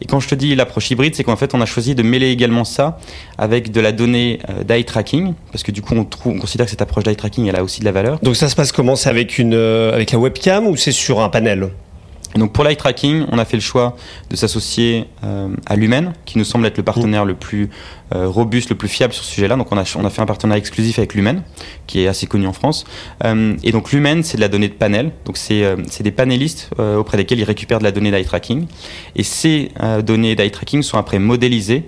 Et 0.00 0.06
quand 0.06 0.20
je 0.20 0.28
te 0.28 0.34
dis 0.34 0.54
l'approche 0.54 0.90
hybride, 0.90 1.14
c'est 1.14 1.24
qu'en 1.24 1.36
fait, 1.36 1.54
on 1.54 1.60
a 1.60 1.66
choisi 1.66 1.94
de 1.94 2.02
mêler 2.02 2.30
également 2.30 2.64
ça 2.64 2.98
avec 3.38 3.70
de 3.70 3.80
la 3.80 3.92
donnée 3.92 4.40
euh, 4.48 4.64
d'eye 4.64 4.84
tracking, 4.98 5.34
parce 5.52 5.62
que 5.62 5.70
du 5.70 5.80
coup, 5.80 5.94
on, 5.94 6.04
trouve, 6.04 6.34
on 6.34 6.38
considère 6.40 6.66
que 6.66 6.70
cette 6.70 6.82
approche 6.82 7.04
d'eye 7.04 7.14
tracking, 7.14 7.46
elle 7.46 7.56
a 7.56 7.62
aussi 7.62 7.80
de 7.80 7.84
la 7.84 7.92
valeur. 7.92 8.18
Donc 8.20 8.34
ça 8.34 8.48
se 8.48 8.56
passe 8.56 8.72
comment? 8.72 8.96
C'est 8.96 9.08
avec, 9.08 9.38
une, 9.38 9.54
euh, 9.54 9.94
avec 9.94 10.10
la 10.10 10.18
webcam 10.18 10.66
ou 10.66 10.76
c'est 10.76 10.92
sur 10.92 11.20
un 11.20 11.28
panel? 11.28 11.70
Donc 12.34 12.52
pour 12.52 12.64
l'eye 12.64 12.76
tracking, 12.76 13.24
on 13.30 13.38
a 13.38 13.44
fait 13.44 13.56
le 13.56 13.62
choix 13.62 13.96
de 14.28 14.36
s'associer 14.36 15.06
euh, 15.24 15.48
à 15.66 15.76
Lumen, 15.76 16.12
qui 16.26 16.36
nous 16.36 16.44
semble 16.44 16.66
être 16.66 16.76
le 16.76 16.82
partenaire 16.82 17.24
le 17.24 17.34
plus 17.34 17.70
euh, 18.14 18.26
robuste, 18.28 18.70
le 18.70 18.76
plus 18.76 18.88
fiable 18.88 19.12
sur 19.12 19.24
ce 19.24 19.32
sujet-là. 19.32 19.56
Donc 19.56 19.70
on 19.70 19.78
a, 19.78 19.84
on 19.96 20.04
a 20.04 20.10
fait 20.10 20.20
un 20.20 20.26
partenariat 20.26 20.58
exclusif 20.58 20.98
avec 20.98 21.14
Lumen, 21.14 21.42
qui 21.86 22.02
est 22.02 22.08
assez 22.08 22.26
connu 22.26 22.46
en 22.46 22.52
France. 22.52 22.84
Euh, 23.24 23.54
et 23.62 23.70
donc 23.70 23.92
Lumen, 23.92 24.22
c'est 24.24 24.36
de 24.36 24.42
la 24.42 24.48
donnée 24.48 24.68
de 24.68 24.74
panel. 24.74 25.12
Donc 25.24 25.36
c'est 25.36 26.02
des 26.02 26.10
panélistes 26.10 26.70
auprès 26.78 27.16
desquels 27.16 27.38
ils 27.38 27.44
récupèrent 27.44 27.78
de 27.78 27.84
la 27.84 27.92
donnée 27.92 28.10
d'eye 28.10 28.24
tracking. 28.24 28.66
Et 29.16 29.22
ces 29.22 29.70
données 30.04 30.34
d'eye 30.34 30.50
tracking 30.50 30.82
sont 30.82 30.98
après 30.98 31.18
modélisées 31.18 31.84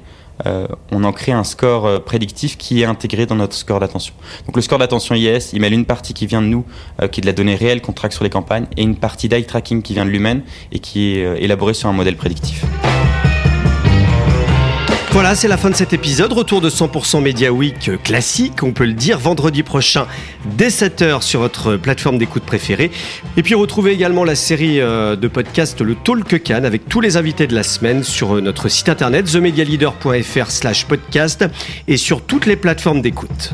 euh, 0.46 0.66
on 0.90 1.04
en 1.04 1.12
crée 1.12 1.32
un 1.32 1.44
score 1.44 1.86
euh, 1.86 1.98
prédictif 1.98 2.56
qui 2.56 2.82
est 2.82 2.84
intégré 2.84 3.26
dans 3.26 3.34
notre 3.34 3.54
score 3.54 3.80
d'attention. 3.80 4.14
Donc 4.46 4.56
le 4.56 4.62
score 4.62 4.78
d'attention 4.78 5.14
IS, 5.14 5.50
il 5.52 5.60
mêle 5.60 5.72
une 5.72 5.86
partie 5.86 6.14
qui 6.14 6.26
vient 6.26 6.42
de 6.42 6.46
nous, 6.46 6.64
euh, 7.00 7.08
qui 7.08 7.20
est 7.20 7.22
de 7.22 7.26
la 7.26 7.32
donnée 7.32 7.54
réelle 7.54 7.80
qu'on 7.80 7.92
traque 7.92 8.12
sur 8.12 8.24
les 8.24 8.30
campagnes, 8.30 8.66
et 8.76 8.82
une 8.82 8.96
partie 8.96 9.28
d'eye 9.28 9.44
tracking 9.44 9.82
qui 9.82 9.94
vient 9.94 10.04
de 10.04 10.10
l'humain 10.10 10.40
et 10.72 10.78
qui 10.78 11.12
est 11.12 11.42
élaborée 11.42 11.74
sur 11.74 11.88
un 11.88 11.92
modèle 11.92 12.16
prédictif. 12.16 12.64
Voilà, 15.12 15.34
c'est 15.34 15.48
la 15.48 15.56
fin 15.56 15.70
de 15.70 15.74
cet 15.74 15.92
épisode. 15.92 16.32
Retour 16.32 16.60
de 16.60 16.70
100% 16.70 17.20
Media 17.20 17.52
Week 17.52 17.90
classique, 18.04 18.62
on 18.62 18.72
peut 18.72 18.84
le 18.84 18.92
dire, 18.92 19.18
vendredi 19.18 19.64
prochain 19.64 20.06
dès 20.56 20.68
7h 20.68 21.22
sur 21.22 21.40
votre 21.40 21.76
plateforme 21.76 22.16
d'écoute 22.16 22.44
préférée. 22.44 22.92
Et 23.36 23.42
puis 23.42 23.54
retrouvez 23.56 23.90
également 23.90 24.22
la 24.22 24.36
série 24.36 24.80
euh, 24.80 25.16
de 25.16 25.26
podcasts 25.26 25.80
Le 25.80 25.96
Talk 25.96 26.40
Can 26.44 26.62
avec 26.62 26.88
tous 26.88 27.00
les 27.00 27.16
invités 27.16 27.48
de 27.48 27.56
la 27.56 27.64
semaine 27.64 28.04
sur 28.04 28.36
euh, 28.36 28.40
notre 28.40 28.68
site 28.68 28.88
internet 28.88 29.26
themedialeader.fr 29.26 30.50
slash 30.50 30.86
podcast 30.86 31.44
et 31.88 31.96
sur 31.96 32.22
toutes 32.22 32.46
les 32.46 32.56
plateformes 32.56 33.02
d'écoute. 33.02 33.52